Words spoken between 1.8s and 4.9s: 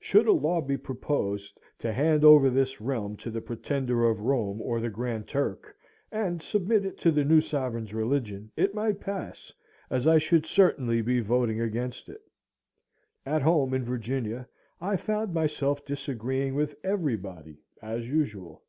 to hand over this realm to the Pretender of Rome, or the